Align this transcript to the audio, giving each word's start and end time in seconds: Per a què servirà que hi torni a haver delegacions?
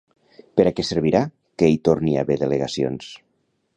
Per 0.59 0.63
a 0.69 0.71
què 0.77 0.85
servirà 0.87 1.21
que 1.63 1.69
hi 1.73 1.77
torni 1.89 2.17
a 2.17 2.25
haver 2.25 2.39
delegacions? 2.45 3.13